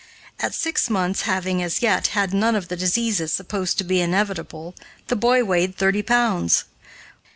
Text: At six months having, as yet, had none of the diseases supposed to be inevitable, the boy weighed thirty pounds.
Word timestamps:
At 0.39 0.55
six 0.55 0.89
months 0.89 1.21
having, 1.29 1.61
as 1.61 1.83
yet, 1.83 2.07
had 2.17 2.33
none 2.33 2.55
of 2.55 2.69
the 2.69 2.75
diseases 2.75 3.31
supposed 3.31 3.77
to 3.77 3.83
be 3.83 4.01
inevitable, 4.01 4.73
the 5.09 5.15
boy 5.15 5.43
weighed 5.43 5.77
thirty 5.77 6.01
pounds. 6.01 6.63